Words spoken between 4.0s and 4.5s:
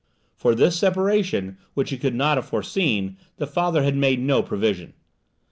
no